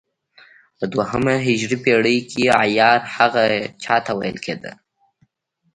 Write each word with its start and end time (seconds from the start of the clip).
په 0.77 0.85
دوهمه 0.93 1.35
هجري 1.45 1.77
پېړۍ 1.83 2.17
کې 2.29 2.43
عیار 2.61 2.99
هغه 3.15 3.43
چا 3.83 3.95
ته 4.05 4.11
ویل 4.19 4.37
کېده. 4.45 4.71